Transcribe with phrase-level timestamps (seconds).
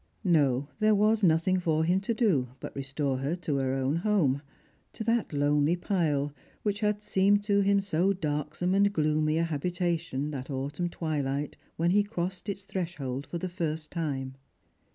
[0.23, 4.41] No, there was nothing for him to do but restore her to her own home—
[4.93, 9.71] to that lonely pile which had seemed to him so darksome and gloomy a habi
[9.71, 14.33] tation that autumn twilight when he crossed its threshold for the first time.